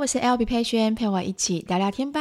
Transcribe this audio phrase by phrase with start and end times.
[0.00, 2.20] 我是 LB 佩萱，陪我一起聊聊天吧。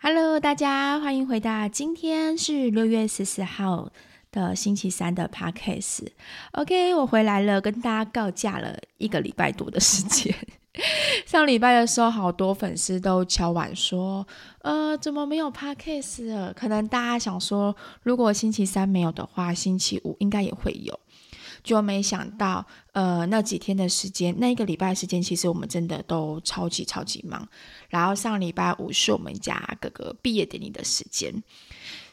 [0.00, 3.90] Hello，大家欢迎回到今天是六月十四号
[4.30, 6.06] 的星期三的 Podcast。
[6.52, 10.32] OK，我回来了，跟大家告假了一个礼拜多的时间。
[11.24, 14.26] 上礼拜的时候，好多粉丝都敲碗说
[14.62, 16.52] ：“呃，怎么没有 podcast 了？
[16.52, 20.98] 可能大家想说，如果星期三没有的话，星期五应该也会有。”
[21.62, 27.48] 就没想到，呃，那几天的时间，那一个礼拜的时间，其实我们真的都超级超级忙。
[27.88, 31.32] 然后上礼拜五是我们家哥哥毕业典礼的时间，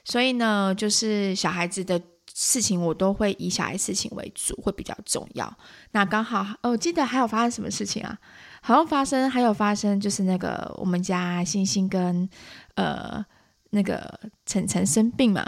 [0.05, 2.01] 所以呢，就是小孩子的
[2.33, 5.53] 事情，我都会以小孩事情为主，会比较重要。
[5.91, 8.17] 那刚好，哦，记得还有发生什么事情啊？
[8.61, 12.29] 好像发生，还有发生，就是那个我们家星星跟
[12.75, 13.23] 呃
[13.71, 15.43] 那个晨晨生病嘛，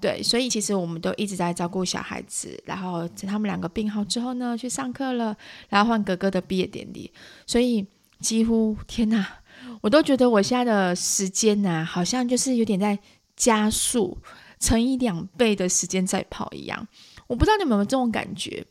[0.00, 5.36] 对，所以其实我们都一直在照顾小孩子，然后等他们两个病好之后呢，去上课了，
[5.68, 7.12] 然后换哥哥的毕业典礼，
[7.46, 7.86] 所以
[8.20, 9.26] 几乎天哪，
[9.80, 12.98] 我都觉得我现在的时间呐、好像就是有点在
[13.34, 14.16] 加速，
[14.60, 16.86] 乘以两倍的时间在跑一样，
[17.26, 18.64] 我不知道你们有没有这种感觉。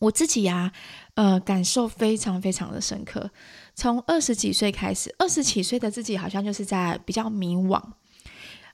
[0.00, 0.72] 我自己呀、
[1.14, 3.30] 呃，感受非常非常的深刻。
[3.74, 7.80] 从二十几岁开始，二十几岁的自己好像就是在比较迷惘。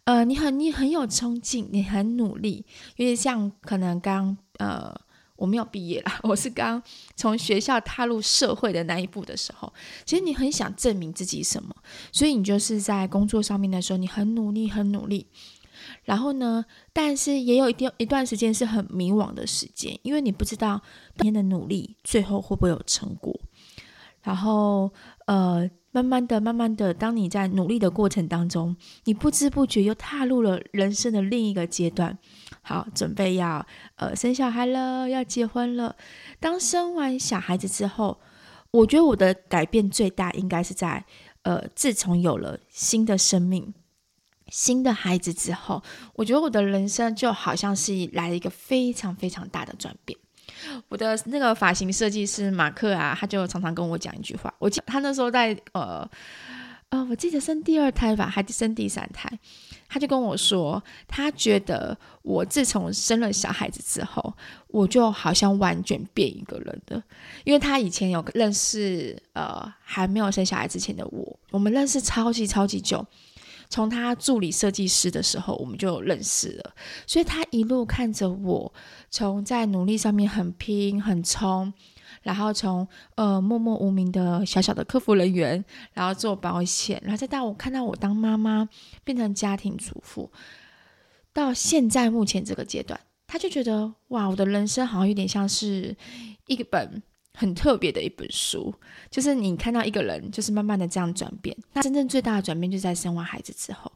[0.04, 2.64] 呃，你很你很有冲劲，你很努力，
[2.96, 4.90] 因为像可能刚呃
[5.36, 6.82] 我没有毕业啦，我是刚
[7.14, 9.72] 从学校踏入社会的那一步的时候，
[10.06, 11.74] 其实你很想证明自己什么，
[12.10, 15.26] 所以你就是在工作上面的时候，你很努力，很努力。
[16.10, 20.82] 然后呢，但是也有一段一段时间是很迷惘的时间，因为你不知道
[21.14, 23.32] 每天的努力最后会不会有成果。
[24.20, 24.92] 然后，
[25.26, 32.18] 呃，慢慢的、慢慢的，当你在努力的过程当中，你不知不觉又踏入了人生的另一个阶段。
[32.60, 35.94] 好，准备要呃生小孩了，要结婚了。
[36.40, 38.18] 当生完小孩子之后，
[38.72, 41.04] 我觉得我的改变最大应该是在
[41.42, 43.72] 呃，自从有了新的生命。
[44.50, 45.82] 新的孩子之后，
[46.14, 50.18] 我觉得我的人生就好像是来了一个非常非常大的转变。
[50.88, 54.52] 我的那个发型设计师马克啊，他就常常跟我讲一句话。
[54.58, 56.06] 我记他那时候在呃
[56.90, 59.30] 呃，我记得生第二胎吧，还是生第三胎，
[59.88, 64.34] 他就跟我说，他觉得我自从生了小孩子之后，
[64.66, 67.02] 我就好像完全变一个人了。
[67.44, 73.06] 因为他以前有个认识呃还没有生小孩之前的我，我们认识超级超级久。
[73.70, 76.74] 从他助理设计师的时候，我们就认识了，
[77.06, 78.70] 所以他一路看着我，
[79.08, 81.72] 从在努力上面很拼很冲，
[82.22, 85.64] 然后从呃默默无名的小小的客服人员，
[85.94, 88.68] 然后做保险，然后再到我看到我当妈妈，
[89.04, 90.30] 变成家庭主妇，
[91.32, 92.98] 到现在目前这个阶段，
[93.28, 95.96] 他就觉得哇，我的人生好像有点像是
[96.46, 97.02] 一本。
[97.34, 98.74] 很特别的一本书，
[99.10, 101.56] 就是你看到一个人，就是慢慢的这样转变。
[101.72, 103.90] 那真正最大的转变，就在生完孩子之后。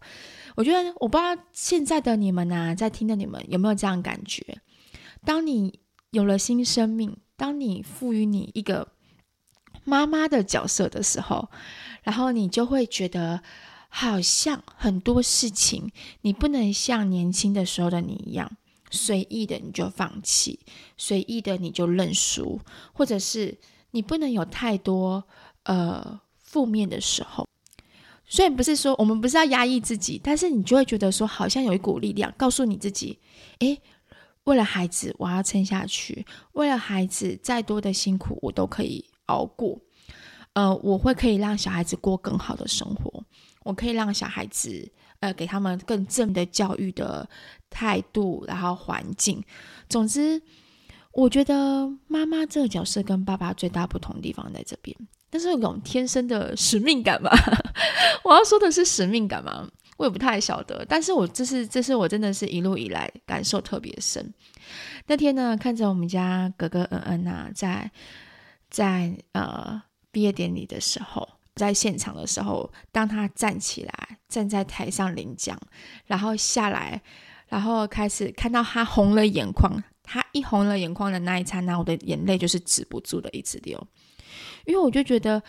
[0.55, 4.61] 我觉得，我不知道现在的你们呐、在听的你们有没有这样感觉？
[5.25, 5.81] 当你
[6.11, 8.89] 有了新生命，当你赋予你一个
[9.85, 11.51] 妈妈的角色的时候，
[12.03, 13.43] 然后你就会觉得，
[13.89, 15.91] 好像很多事情，
[16.23, 18.57] 你不能像年轻的时候的你一样。
[18.95, 20.59] 随意的你就放弃，
[20.97, 22.61] 随意的你就认输，
[22.93, 23.59] 或者是
[23.91, 25.23] 你不能有太多
[25.65, 27.47] 呃负面的时候。
[28.27, 33.19] 虽然不是说我们不是要压抑自己，但是你就会觉得说，好像有一股力量告诉你自己：
[33.59, 33.79] 诶，
[34.45, 39.79] 为了孩子我要撑下去，为了孩子再多的辛苦我都可以熬过。
[40.55, 43.25] 呃，我会可以让小孩子过更好的生活，
[43.65, 44.91] 我可以让小孩子。
[45.21, 47.27] 呃，给他们更正的教育的
[47.75, 49.43] 态度，然后环境。
[49.89, 50.41] 总之，
[51.13, 54.97] 我觉得妈妈这个角色跟爸爸最大不同的地方在这边，
[55.29, 57.31] 但是有种天生的使命感吧。
[58.23, 60.87] 我要说的是使命感嘛，我也不太晓得。
[60.89, 64.33] 但是我这是，这是我真的是一路以来感受特别深。
[65.07, 67.91] 那天呢，看着我们家哥哥恩恩啊，在
[68.71, 69.83] 在呃
[70.13, 71.29] 毕业典礼的时候。
[71.57, 75.57] 在现场的时候，当他站起来，站在台上领奖，
[76.05, 77.01] 然后下来，
[77.55, 79.81] 然后开始看到他红了眼眶。
[80.03, 83.87] 他一红了眼眶的那一刹那，我的眼泪就是止不住的一直流，
[84.67, 85.41] 因为我就觉得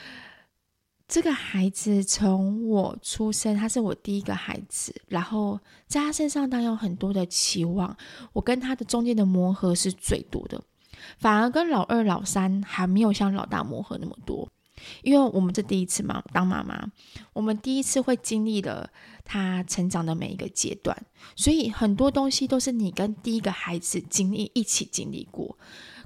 [1.07, 7.97] 这个孩子从我出生，他是我第一个孩子，然后在他身上当然有很多的期望，
[8.33, 10.61] 我跟他的中间的磨合是最多的，
[11.17, 14.47] 反而跟老二、老三还没有像老大磨合那么多。
[15.03, 16.89] 因为我们这第一次嘛，当妈妈，
[17.33, 18.89] 我们第一次会经历了
[19.23, 20.95] 他成长的每一个阶段，
[21.35, 25.57] 所以很多东西都是你跟第一个孩子经历一起经历过。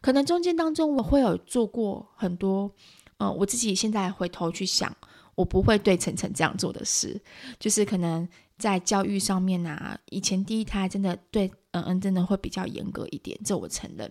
[0.02, 2.72] 可能中间当中我会有做过很多，
[3.18, 4.96] 嗯，我自己现在回头去想，
[5.36, 7.22] 我不会对晨晨这样做的事，
[7.60, 8.28] 就是可能
[8.58, 14.10] 在教育上面啊，以前第一胎真的对嗯嗯真的会比较严格一点，这我承认。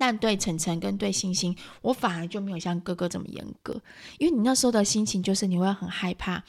[0.00, 3.78] 但对晨晨跟对星星，我反而就没有像哥哥这么严格，
[4.16, 6.42] 因为你那时候的心情就是你会很害怕，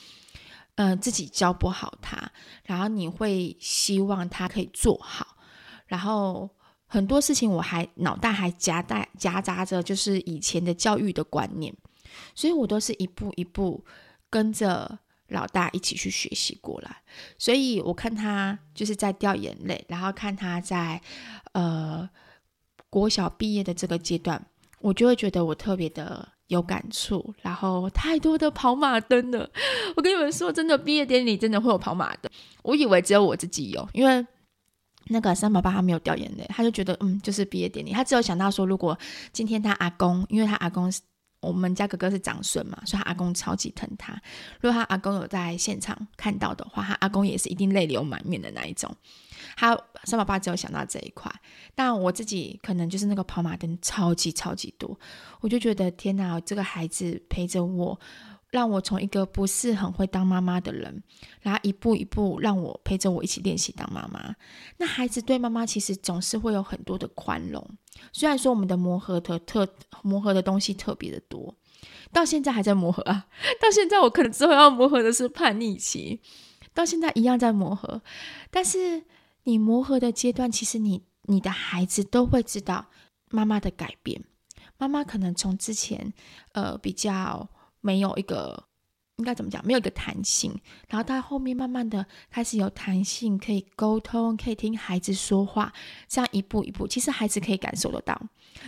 [0.75, 2.31] 呃，自己教不好他，
[2.63, 5.36] 然后你会希望他可以做好，
[5.86, 6.50] 然后
[6.88, 11.75] 很多事情我还脑袋还夹带夹杂着就是以前的教育的观念，
[12.33, 13.83] 所以我都是一步一步
[14.30, 14.97] 跟着
[15.27, 17.01] 老大一起去学习过来，
[17.38, 21.01] 所以我看他就是在掉眼泪，然后看他在
[21.51, 22.09] 呃。
[22.91, 24.45] 国小毕业的这个阶段，
[24.81, 29.49] 我就会觉得我特别的有感触，然后太多的跑马灯了。
[29.95, 32.29] 我跟你们说，真的，毕业典礼真的会有跑马灯。
[32.63, 34.23] 我以为只有我自己有，因为
[35.05, 38.97] 那个三宝爸他没有掉眼泪，他就觉得嗯，就是毕业典礼，他只有想到说，如果
[39.31, 41.01] 今天他阿公，因为他阿公是
[41.39, 44.13] 我们家哥哥是长孙嘛，所以他阿公超级疼他。
[44.59, 48.94] 如果他阿公有在现场看到的话，他阿公也是一定泪流满面的那一种。
[49.61, 51.31] 他三宝爸只有想到这一块，
[51.75, 54.99] 但我自己可能就是那个跑马灯超级超级多，
[55.39, 57.99] 我就觉得天哪，这个孩子陪着我，
[58.49, 61.03] 让我从一个不是很会当妈妈的人，
[61.41, 64.35] 然后一步一步让我陪着我一起练习当妈妈。
[64.77, 67.63] 那孩子对妈妈其实总是会有很多的宽容，
[68.11, 69.71] 虽然说我们的磨合的特
[70.01, 71.55] 磨合的东西特别的多，
[72.11, 73.27] 到现在还在磨合啊，
[73.61, 76.19] 到现在我可能之后要磨合的是叛逆期，
[76.73, 78.01] 到现在一样在磨合，
[78.49, 79.03] 但是。
[79.43, 82.88] 你磨合的阶段，其实你你的孩子都会知道
[83.29, 84.23] 妈妈的改变。
[84.77, 86.13] 妈妈可能从之前，
[86.53, 87.49] 呃，比较
[87.81, 88.65] 没有一个。
[89.17, 89.63] 应该怎么讲？
[89.63, 95.71] 没有一个弹性，然后到后面慢慢的开始有弹性，可以沟通，可以听孩子说话，
[96.07, 98.19] 这样一步一步，其实孩子可以感受得到。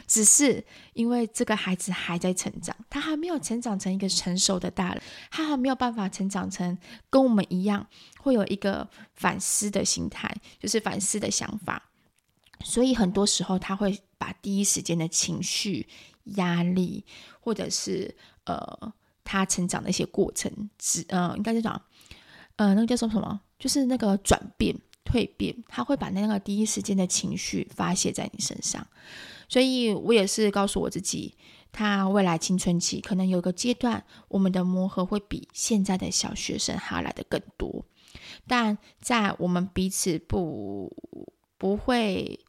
[0.08, 0.64] 只是
[0.94, 5.02] 因为这个孩子还在成长，他还没有成长成一个成熟的大人，
[5.32, 6.78] 他还没有办法成长成
[7.10, 7.88] 跟我们一样，
[8.20, 11.90] 会有一个反思的心态，就是反思的想法。
[12.64, 15.88] 所以很多时候他会把第一时间的情绪、
[16.36, 17.06] 压力，
[17.40, 18.16] 或者是
[18.46, 18.94] 呃。
[19.26, 21.82] 他成长的一些过程，只呃，应该是讲，
[22.58, 24.76] 呃，那个叫做什么，就是那个转变、
[25.06, 28.86] 蜕变，他会把那个第一时间的情绪发泄在你身上。
[29.48, 31.36] 所以我也是告诉我自己，
[31.72, 37.86] 他未来青春期可能有个阶段，我们的磨合会比现在的小学生还要来得更多。
[38.48, 40.96] 但在我们彼此不
[41.58, 42.40] 不会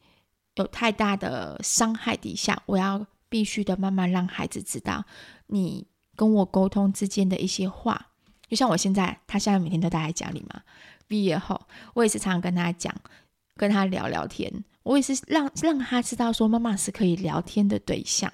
[0.54, 5.04] 有太大的伤害底下，我要必须的慢慢让孩子知道
[5.46, 5.86] 你。
[6.16, 8.12] 跟我沟通之间的一些话，
[8.48, 10.62] 就像我现在，他现在每天都待在家里嘛。
[11.08, 11.60] 毕业后，
[11.92, 12.94] 我也是常常跟他讲，
[13.56, 14.64] 跟他聊聊天。
[14.82, 18.32] 我也是让让他知道，说妈妈是可以聊天的对象。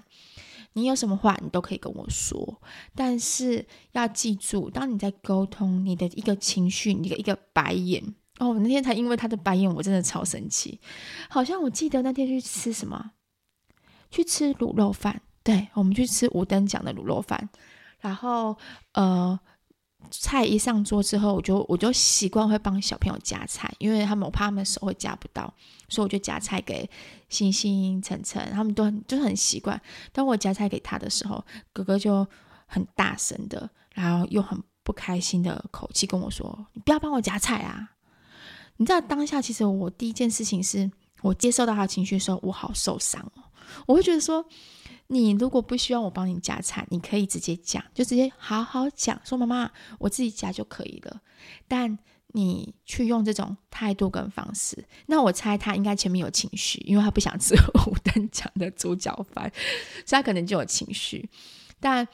[0.72, 2.60] 你有什么话，你都可以跟我说。
[2.94, 10.80] 但是要记住，当你在沟通，你的一个情绪，你的一个白眼哦，那天才因为他的白眼，我真的超生气。
[11.28, 13.12] 好像我记得那天去吃什么，
[14.10, 15.22] 去吃卤肉饭。
[15.42, 17.48] 对，我们去吃五等奖的卤肉饭。
[17.98, 18.56] 然后，
[18.92, 19.38] 呃，
[20.10, 25.52] 菜一上桌之后，我就我就习惯会帮小朋友夹菜，因为他们我怕他们手会夹不到，
[25.88, 26.88] 所以我就夹菜给
[27.28, 29.80] 星星、晨晨，他们都很就很习惯。
[30.12, 32.26] 当我夹菜给他的时候，哥哥就
[32.66, 37.90] 很大声的，然后又很不开心的口气跟我说：“你不要帮我夹菜啊！”
[38.78, 40.90] 你知道当下其实我第一件事情是
[41.22, 43.42] 我接受到他的情绪的时候，我好受伤哦，
[43.86, 44.44] 我会觉得说。
[45.12, 51.20] 你如果不需要我帮你夹菜，你可以直接讲，就直接好好讲，说妈妈，我自己夹就可以了。
[51.66, 51.98] 但
[52.28, 59.50] 你去用这种态度跟方式，那我猜他应该前面有情绪，因为他不想吃五灯奖的猪脚饭，
[60.06, 61.28] 所以他可能就有情绪。
[61.80, 62.06] 但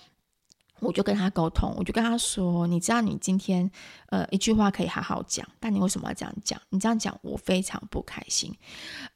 [0.80, 3.70] 我就跟他沟通，我就跟他说，你知道你今天
[4.08, 6.58] 呃一句话可以好好讲，但你为什么要这样讲？
[6.70, 8.56] 你这样讲我非常不开心。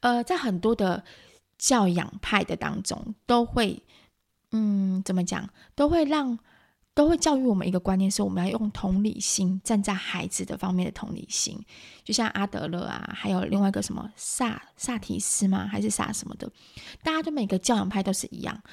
[0.01, 1.03] 呃，在很多的。
[1.61, 3.83] 教养派的当中，都会，
[4.49, 5.47] 嗯，怎么讲？
[5.75, 6.39] 都会让，
[6.95, 11.63] 都会教育我们一个观念，是我们要用同理心，站在孩子的方面的同理心。
[12.03, 15.67] 就像阿德勒啊，还有另外一个什么萨萨提斯吗？
[15.67, 16.51] 还是萨什么的？
[17.03, 18.63] 大家对每个教养派都是一样。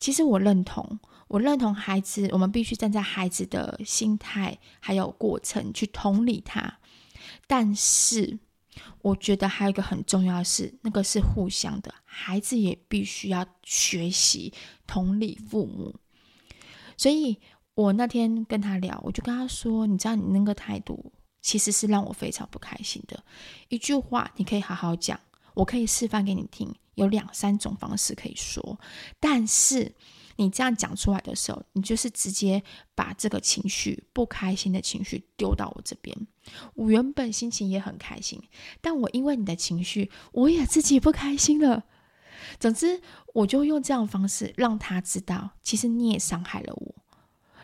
[0.00, 6.80] 其实我认同，我认同孩子，我们必须站在孩子的心态还有过程去同理他，
[7.46, 8.40] 但是。
[9.00, 14.52] 我觉得还有一个很重要的是，那个是互相的，孩子也必须要学习
[14.86, 15.94] 同理父母。
[16.96, 17.38] 所以
[17.74, 23.22] 我那天跟他聊，我就跟他说：“你知道，你那个态度其实是让我非常不开心的。
[23.68, 25.18] 一句话，你可以好好讲，
[25.54, 28.78] 我可以示范给你听，有两三种方式可以说，
[29.20, 29.94] 但是。”
[30.36, 32.62] 你这样讲出来的时候，你就是直接
[32.94, 36.26] 把这个情绪、不开心的情绪丢到我这边。
[36.74, 38.42] 我原本心情也很开心，
[38.80, 41.84] 但我因为你的情绪，我也自己不开心了。
[42.58, 43.00] 总之，
[43.34, 46.94] 我就用这样的方式让他知道，其实你也伤害了我，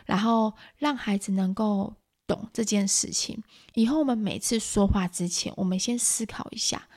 [0.05, 1.95] 然后让孩子能够
[2.25, 3.43] 懂这件事情。
[3.73, 6.87] 以后我们每次说话之前，我们先思考一下。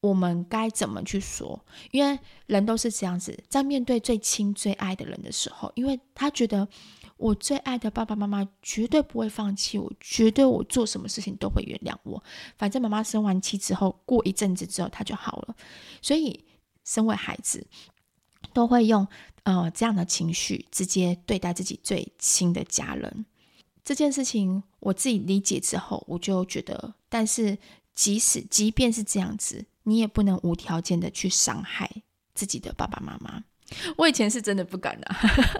[0.00, 1.62] 我们该怎么去说？
[1.90, 6.66] 因为人都是这样子，在面对最亲最爱的人的时候，因为他觉得
[7.18, 12.22] 我最爱的爸爸妈妈绝对不会放弃我，绝对我做什么事情都会原谅我。
[12.56, 15.54] 反正妈妈生完气之后，过一阵子之后他就好了。
[16.00, 16.46] 所以，
[16.84, 17.66] 身为孩子，
[18.54, 19.06] 都会用
[19.42, 23.26] 呃这样的情绪直接对待自己最亲的家人。
[23.84, 27.58] 这件事情我自己理解之后，我就觉得，但是
[27.94, 29.66] 即使即便是这样子。
[29.84, 31.90] 你也不能无条件的去伤害
[32.34, 33.42] 自己的爸爸妈妈。
[33.96, 35.08] 我以前是真的不敢的，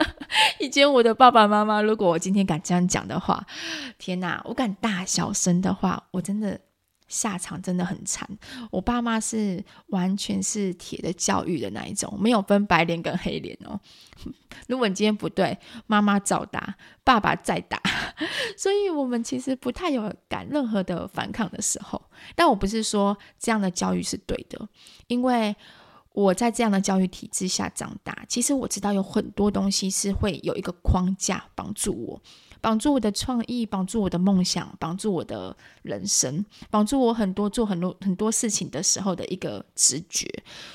[0.58, 3.46] 以前我的爸爸妈妈，如果我今天敢这样讲的话，
[3.98, 6.60] 天哪，我敢大小声的话，我真的。
[7.10, 8.24] 下场真的很惨，
[8.70, 13.80] 我爸妈是完全是铁的教育的那一种，没有分白脸跟黑脸哦。
[14.68, 15.58] 如果你今天不对，
[15.88, 17.82] 妈妈照打，爸爸再打，
[18.56, 22.00] 所以我们其实不太有敢任何的反抗的时候。
[22.34, 24.68] 但我不是说这样的教育是对的，
[25.06, 25.54] 因为
[26.12, 32.22] 我在这样的教育体制下长大，其实我知道有很多东西是会有一个框架帮助我。
[32.62, 40.28] 绑住我的创意，绑住我的梦想，绑住我的人生，绑住我很多做很多很多事情的时候的一个直觉，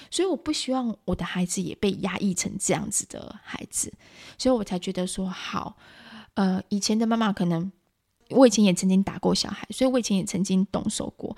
[0.10, 3.94] 所以我不希望我的孩子也被压抑成这样子的孩子，
[4.36, 5.78] 所以我才觉得说好，
[6.36, 7.70] 呃，以前的妈妈可能
[8.30, 11.36] 我以前也曾经打过小孩，所以我以前也曾经动手过，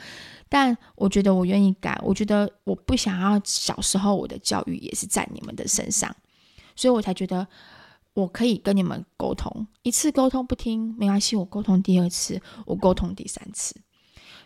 [0.48, 6.16] 但我觉得我愿意改，我觉得我不想要小时候我的教育也是在你们的身上，
[6.76, 7.48] 所以我才觉得。
[8.18, 13.76] 我可以跟你们沟通，一次沟通不听没关系，我沟通第二次，我沟通第三次。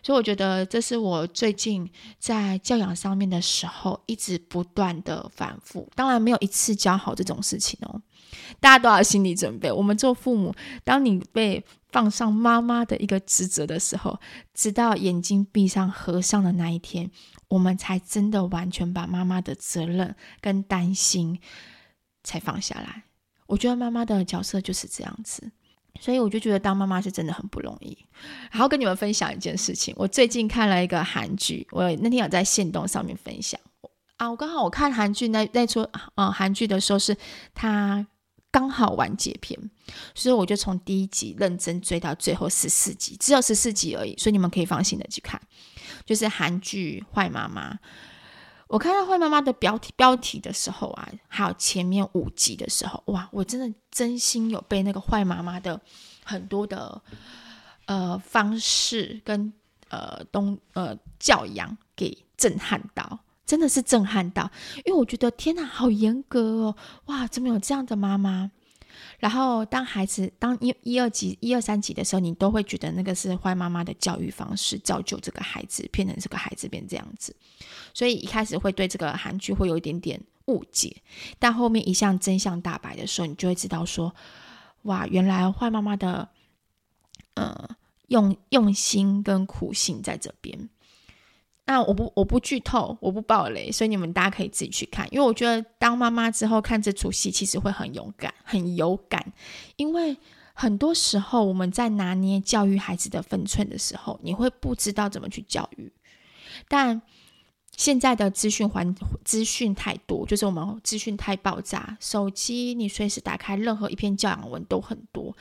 [0.02, 5.88] 所以我觉得这是我最近在教养上面的时候，一直不断的反复。
[5.94, 8.02] 当然没有一次教好这种事情哦，
[8.60, 9.70] 大家都要心理准备。
[9.70, 14.18] 我们做父母，当你被放上妈妈的一个职责的时候，
[14.52, 17.10] 直到眼睛闭上合上的那一天，
[17.48, 21.38] 我们才真的完全把妈妈的责任跟担心
[22.24, 23.04] 才放下来。
[23.46, 25.52] 我觉得妈妈的角色就是这样子，
[26.00, 27.96] 所以我就觉得当妈妈是真的很不容易。
[28.50, 33.60] 然后跟你们分享一件事情，我最近看了一个韩剧，我那天有在线动上面分享
[34.16, 37.16] 啊，我刚好我看韩剧那那出呃韩剧的时候是
[37.54, 38.06] 它
[38.50, 39.58] 刚好完结篇，
[40.14, 45.40] 所以我就从第一集认真追到最后十四集，只有十四集而已，所以你们可以放心的去看，
[46.04, 47.74] 就是韩剧《坏妈妈》。
[48.72, 55.78] 我看到坏妈妈的标题标题的时候啊，还有前面五集的时候，哇，我真的真心有被那个坏妈妈的
[56.24, 57.02] 很多的
[57.84, 59.52] 呃方式跟
[59.90, 64.50] 呃东呃教养给震撼到，真的是震撼到，
[64.86, 68.52] 因为我觉得天哪，好严格哦，哇，怎么有这样的妈妈？
[69.18, 77.34] 然后，当孩子当一、一二级、一二三级的时候，你都会觉得那个是坏妈妈的教育方式，造就这个孩子变成这个孩子变这样子。
[77.94, 80.96] 所以一开始会对这个韩剧会有一点点误解，
[81.38, 84.14] 但后面一向真相大白的时候，你就会知道说，
[84.82, 86.28] 哇，原来坏妈妈的，
[87.34, 87.68] 呃，
[88.08, 90.68] 用用心跟苦心在这边。
[91.64, 95.06] 那我不我不剧透，我不爆雷，所以你们大家可以自己去看。
[95.12, 99.32] 因为我觉得当妈妈之后看这出戏，其实会很勇敢，很有感。
[99.76, 100.16] 因为
[100.54, 105.92] 很多时候我们在拿捏教育孩子的分寸的时候，你会不知道怎么去教育，
[106.68, 107.02] 但。
[107.74, 115.34] 现在的资讯环资讯太多，就是我们资讯太爆炸，手机你随时打开任何一篇教养文都很多，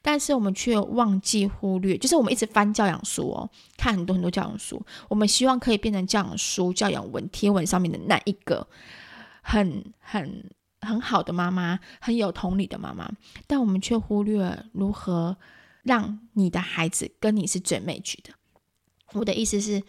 [0.00, 8.66] 但是我们却忘记忽略，就是我们一直翻教养书哦，看很多很多教养书，我们希望可以变成教养书、教养文贴文上面的那一个
[9.42, 10.50] 很很
[10.80, 13.10] 很好的妈妈，很有同理的妈妈，
[13.46, 15.36] 但我们却忽略如何
[15.82, 18.32] 让你的孩子跟你是最 match 的。
[19.12, 19.82] 我的意思是。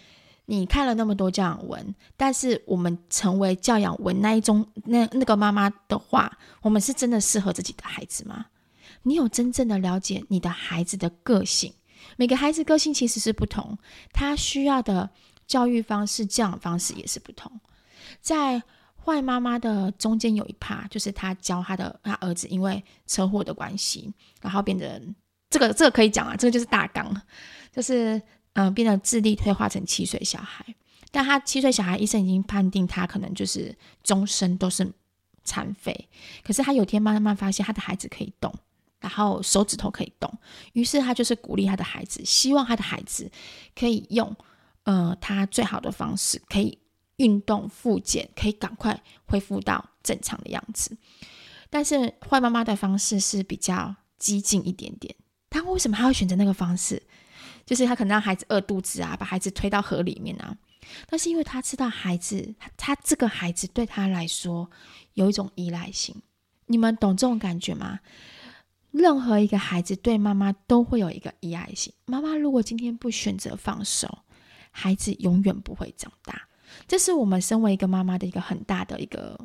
[0.46, 8.46] 你看了那么多教养文，但是我们成为教养文那一种那那个妈妈的话，我们是真的适合自己的孩子吗？
[9.04, 11.74] 你有真正的了解你的孩子的个性？
[12.18, 13.78] 每个孩子个性其实是不同，
[14.14, 15.10] 他需要的
[15.48, 17.52] 教育方式、教养方式也是不同。
[18.22, 18.62] 在
[19.04, 24.12] 坏妈妈的中间有一趴，就是她教她的她儿子，因为车祸的关系，
[24.42, 25.16] 然后变成
[25.50, 27.22] 这个这个可以讲啊，这个就是大纲，
[27.72, 28.20] 就是
[28.56, 30.66] 嗯、呃，变得智力退化成七岁小孩。
[31.12, 34.92] 但他七岁小孩，医生已经判定他可能就是终身都是
[35.46, 36.10] 残废。
[36.44, 38.54] 可是他有天慢慢发现他的孩子可以动，
[39.00, 40.30] 然后手指头可以动，
[40.74, 43.32] 于是他就是鼓励他的孩子，希望他的孩子
[43.74, 44.36] 可以用
[44.84, 46.80] 呃他最好的方式，可以。
[47.18, 50.98] 运动复健可以赶快恢复到正常的样子，
[51.70, 55.16] 但是坏妈妈的方式是比较激进一点点。
[55.50, 57.02] 她为什么她会选择那个方式？
[57.66, 60.56] 就是他可能让孩子饿肚子啊，把孩子推到河里面啊。
[61.08, 64.70] 但是因为他知道孩子，他这个孩子对他来说
[65.14, 66.16] 有一种依赖性。
[66.68, 68.00] 你们懂这种感觉吗？
[68.92, 71.92] 任何一个孩子对妈妈都会有一个依赖性。
[72.06, 74.20] 妈妈如果今天不选择放手，
[74.72, 76.48] 孩子永远不会长大。
[76.88, 79.38] 这是我们身为一个妈妈的一个很大的一个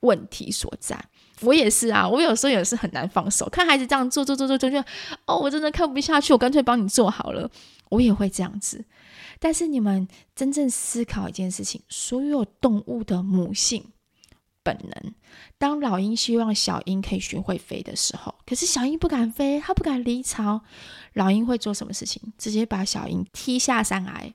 [0.00, 0.98] 问题所在。
[1.42, 4.78] 我也是啊，我有时候也是很难放手，看孩子这样做做做做做，就
[5.26, 7.50] 哦，我真的看不下去，我干脆帮你做好了。
[7.90, 8.84] 我也会这样子。
[9.38, 13.84] 但是你们真正思考一件事情：所有动物的母性
[14.62, 15.14] 本能，
[15.58, 20.62] 当老鹰希望小鹰可以学会飞的时候，可是小鹰不敢飞，它不敢离巢，
[21.12, 22.32] 老鹰会做什么事情？
[22.38, 24.32] 直接把小鹰踢下山崖。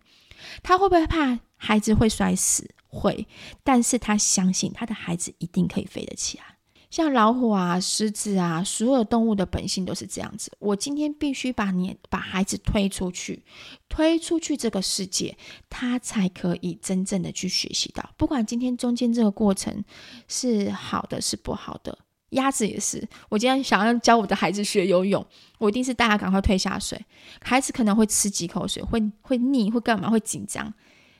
[0.63, 2.69] 他会不会怕孩子会摔死？
[2.87, 3.27] 会，
[3.63, 6.50] 但是他相信他的孩子一定可以飞得起来。
[6.91, 10.51] 像老虎啊、狮子啊，所有动物的本性都是这样子。
[10.59, 13.41] 我今天必须把你把孩子推出去，
[13.87, 15.35] 推出去这个世界，
[15.69, 18.07] 他才可以真正的去学习到。
[18.17, 19.83] 不管今天中间这个过程
[20.27, 21.97] 是好的是不好的。
[22.31, 25.25] 鸭子也是，我今天想要教我的孩子学游泳，
[25.59, 26.97] 我一定是带他赶快退下水。
[27.41, 30.09] 孩子可能会吃几口水，会会腻，会干嘛？
[30.09, 30.73] 会紧张，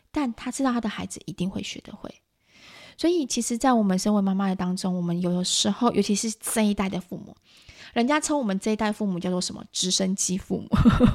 [0.10, 2.10] 但他知道他的孩子一定会学得会。
[3.02, 7.36] 所以，其实，在我们身为妈妈的当中，我们有的时候，尤其是这一代的父母。
[7.94, 9.66] 人家称我们这一代父母叫做什么？
[9.72, 10.68] 直升机父母。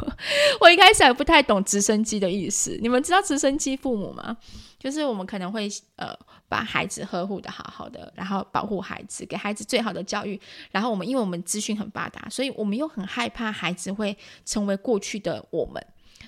[0.61, 2.76] 我一开始还不太懂直升机的意思。
[2.83, 4.37] 你们知道直升机父母吗？
[4.80, 6.13] 就是我们可能会呃
[6.49, 10.41] 把孩子呵护的好好的，然后保护孩子，给孩子最好的教育。
[10.73, 15.80] 然后我们因为我们资讯很发达，所以我们又很害怕孩子会成为过去的我们，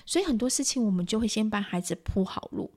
[0.05, 2.71] 所以很多事情我们就会先帮孩子铺好路。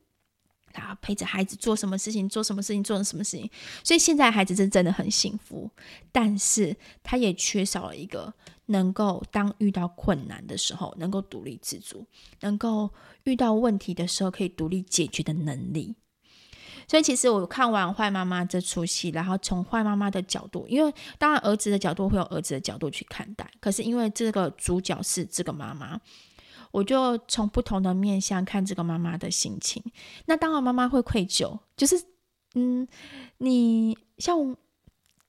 [0.75, 3.51] 然后陪着孩子做什么事情，做什么事情，做什么事情。
[3.85, 5.71] 所以现在孩子是真的很幸福，
[6.11, 8.33] 但是他也缺少了一个
[8.67, 12.07] 能够当遇到困难的时候能够独立自主，
[12.41, 12.91] 能够
[13.25, 15.95] 遇到问题的时候可以独立解决的能力。
[16.89, 26.01] 所以其实我看完《坏妈妈》这出戏，然后从坏妈妈的角度，因为当然儿子的角度会有儿子的角度去看待，可是因为这个主角是这个妈妈。
[26.73, 29.81] 我就从不同的面向看这个妈妈的心情。
[30.27, 32.03] 那当然，妈妈会愧疚，就是，
[32.55, 32.89] 嗯，
[33.39, 34.37] 你像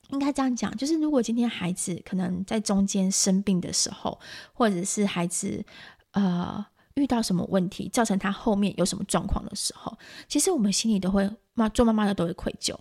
[0.09, 4.19] 应该这样讲，就是如果今天孩子可能在中间生病的时候，
[4.53, 5.63] 或者是孩子
[6.11, 9.95] 呃遇到什么问题，造成他后面有什么状况的时候，
[10.27, 12.75] 其实我们心里都会妈做妈妈的都会愧疚。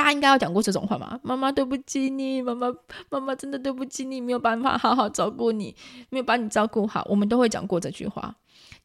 [0.00, 1.20] 大家应该要讲过这种话吗？
[1.22, 2.68] 妈妈对不起你，妈妈
[3.10, 5.76] 妈妈真的对不起你，没有办法好好照顾你，
[6.08, 7.06] 没有把你照顾好。
[7.06, 8.34] 我们都会讲过这句话，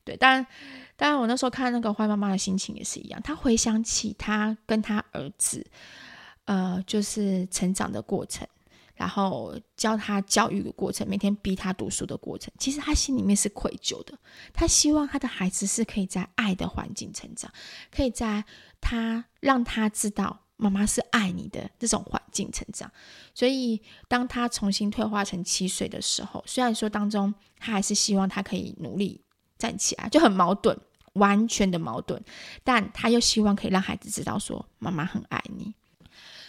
[0.03, 0.17] 对。
[0.17, 0.45] 但
[0.97, 3.21] 当然，我那时候看那个坏妈妈的心情也是一样。
[3.21, 5.65] 她回想起她跟她儿子，
[6.43, 8.45] 呃，就是成长的过程，
[8.95, 14.13] 然后教他教育的过程，每天逼他读书的过程，其实他心里面是愧疚的。
[14.53, 17.49] 他希望他的孩子是可以在爱的环境成长，
[17.89, 18.43] 可以在
[18.81, 20.41] 他让他知道。
[20.57, 22.89] 妈妈是爱你的这种环境成长，
[23.33, 29.21] 所以当他重新退化成七岁的时候，虽然说当中他还是希望他可以努力
[29.57, 30.79] 站起来，就很矛盾，
[31.13, 32.23] 完全的矛盾，
[32.63, 35.73] 但他又希望可以让孩子知道说妈妈很爱你。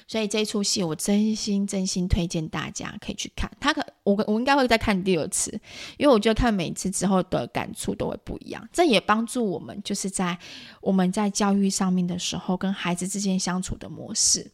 [0.08, 3.50] 所以这出戏，我真心真心推荐大家可以去看。
[3.58, 5.50] 他可我我应该会再看第二次，
[5.98, 8.66] 因为我觉得看每次之后的感触都会不一样。
[8.72, 10.38] 这也帮助我们，就是在
[10.80, 14.50] 我们在教育上面的时候，跟孩子之间相处的模式，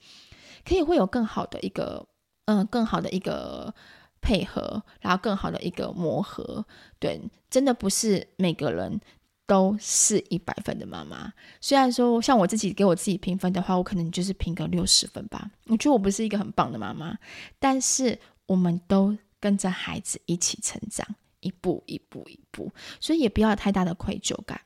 [0.64, 2.06] 可以会有更好的一个
[2.46, 3.72] 嗯，更好的一个
[4.20, 6.64] 配合，然后更好的一个磨合。
[6.98, 9.00] 对，真的不是每个人。
[9.44, 15.50] 都是一百分的妈妈，虽然说像我自己给我自己评分的话，我可能就是评个六十分吧。
[15.66, 17.18] 我觉得我不是一个很棒的妈妈，
[17.58, 21.04] 但是我们都跟着孩子一起成长，
[21.40, 24.60] 一步一步一步，所以也不要有太大的愧疚感。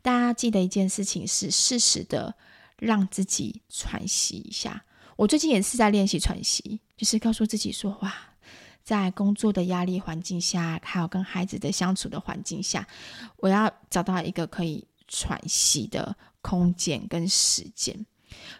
[0.00, 2.32] 大家记得一件事情是，适时的
[2.78, 4.84] 让自己喘息一下。
[5.16, 8.14] 我最近也是在练习喘息，就是告诉自己说：哇。
[8.82, 12.88] 在工作的压力环境下，还有跟孩子的相处的环境下，
[13.36, 18.06] 我要找到一个可以喘息的空间跟时间。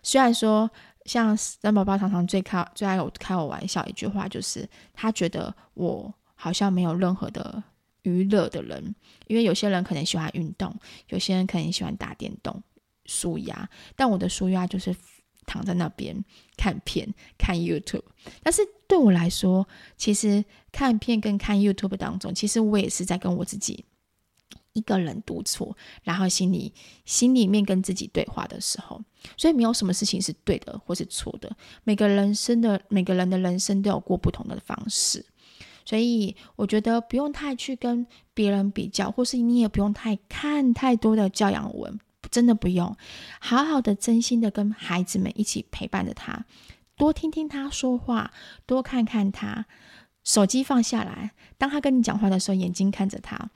[0.02, 0.70] 虽然说
[1.07, 7.63] 像三宝宝常常最开最爱我开我玩笑一句话，就是他觉得我好像没有任何的
[8.03, 8.95] 娱乐的人，
[9.27, 10.75] 因为有些人可能喜欢运动，
[11.09, 12.63] 有些人可能喜欢打电动、
[13.07, 14.95] 舒压，但我的舒压就是
[15.47, 16.25] 躺在那边
[16.57, 18.05] 看片、看 YouTube。
[18.43, 23.85] 但是对我来说，其实看片跟看 YouTube 当中，其实我也是在跟我自己。
[24.72, 26.72] 一个人独处，然后心里
[27.04, 29.02] 心里面跟自己对话的时候，
[29.37, 31.54] 所以没有什么事情是对的或是错的。
[31.85, 35.24] 每个人生的每个人的人生都有过不同的方式，
[35.85, 41.98] 所以我觉得不用太去跟别人比较，或是你也不用太看太多的教养文，
[42.30, 42.96] 真的不用。
[43.40, 46.44] 好好的、真心的跟孩子们一起陪伴着他，
[46.96, 48.33] 多听听他说话，
[48.66, 49.66] 多看看他。
[50.22, 53.50] 手机放下来，当他跟你讲话的时候，眼睛看着他。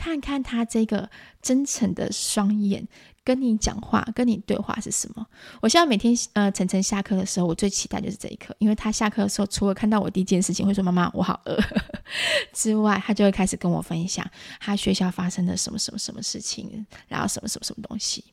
[0.00, 1.10] 看看他这个
[1.42, 2.88] 真诚的双眼，
[3.22, 5.26] 跟你讲话，跟你对话是什么？
[5.60, 11.54] 我现在每天呃，晨晨下课的时候，我最期待就是这一刻，因为他下课的时候，除了看到我第一件事情会说“妈妈，我好饿”
[12.54, 14.26] 之外，他就会开始跟我分享
[14.58, 18.24] 他学校发生的什么什么什么事情，然后什么什么什么东西。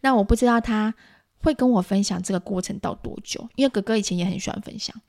[0.00, 0.92] 那我不知道他
[1.38, 5.00] 会跟我分享这个过程到多久，因为哥哥以前也很喜欢分享，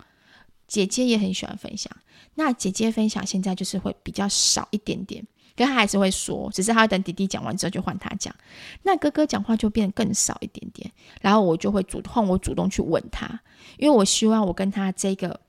[0.67, 1.91] 姐姐也很喜欢分享。
[2.35, 5.25] 那姐姐分享现在就是会比较少一点点。
[5.55, 8.35] 跟他还是会说，只是他会等弟弟讲完之后就换他讲。
[8.83, 10.91] 那哥哥讲话就变得更少一点点，
[11.21, 13.39] 然后我就会主换，我主动去问他，
[13.77, 15.39] 因为我希望我跟他这个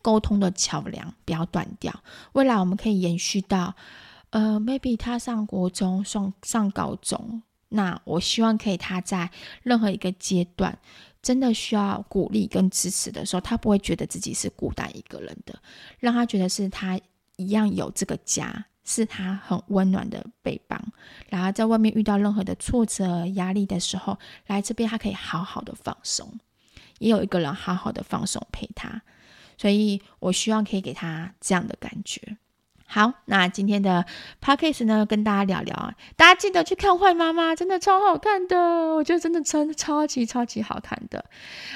[0.00, 1.92] 沟通的桥梁不要断掉，
[2.32, 3.74] 未来我们可以延续到，
[4.30, 9.30] 呃，maybe 他上国中、上上高中，那我希望可以他在
[9.62, 10.76] 任何一个阶段
[11.20, 15.56] 真的需要鼓励跟支持的时候，他不会觉得自己是孤单一个人的，
[15.98, 16.98] 让他觉得是他
[17.36, 18.64] 一样有这个家。
[18.84, 20.80] 是他很温暖的背膀，
[21.28, 26.38] 然后在外面遇到任何的挫折、压力的时候，来这边他可以好好的放松，
[26.98, 29.02] 也有一个人好好的放松陪他，
[29.56, 32.36] 所以我希望可以给他这样的感觉。
[32.84, 34.04] 好，那今天的
[34.42, 38.58] podcast 呢，跟大家聊聊啊，大家记得去看《坏妈妈》，真的超好看的，
[38.94, 41.24] 我觉得真的真的超级超级好看的。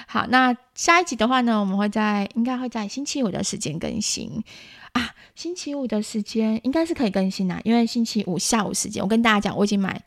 [0.07, 4.45] 好，那下一集的话呢，我们会在应该会在星期五的时间更新。
[4.97, 10.03] 啊，星期五的时间应该是可以更新的，因为星期五下午时间，我跟大家讲，我已经买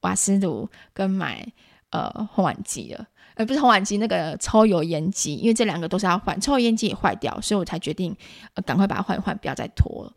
[0.00, 1.46] 瓦斯炉跟买
[1.90, 8.16] 呃烘碗机了，呃不是烘碗机，那个抽油烟机，因为这两个都是要换，抽油烟机也坏掉，所以我才决定
[8.54, 10.12] 呃赶快把它换一换，不要再拖了。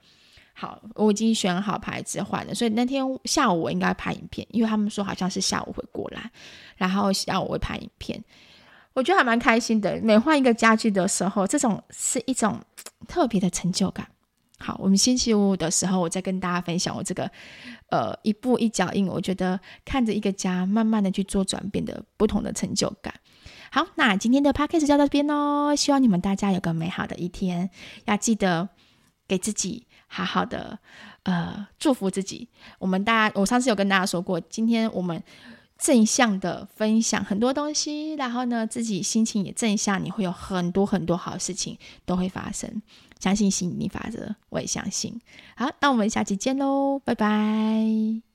[0.53, 6.31] 好，我已经选好牌子换了，所以那天下午我应该拍影片，因为他们说好像是下午会过来，
[6.77, 8.23] 然后下午会拍影片。
[8.95, 9.99] 我觉得还蛮开心的。
[10.01, 12.59] 每换一个家具的时候，这种是一种
[13.07, 14.07] 特别的成就感。
[14.57, 17.29] 好，我们星期五的时候，我再跟大家分享我这个
[17.89, 19.05] 呃一步一脚印。
[19.05, 23.13] 我觉得看着一个家慢慢的去做转变的不同的成就感。
[23.69, 25.75] 好，那今天的 podcast 就到这边喽。
[25.75, 27.69] 希望你们大家有个美好的一天，
[28.05, 28.69] 要记得
[29.27, 30.79] 给自己好好的
[31.23, 32.47] 呃祝福自己。
[32.79, 35.21] 我们大家，我上次有跟大家说过，今天我们。
[35.85, 42.81] 正向的分享很多东西，然后呢，自己心情也正向，你会有很多很多好事情都会发生。
[43.19, 45.21] 相信吸引力法则，我也相信。
[45.55, 48.34] 好，那我们下期见喽，拜拜。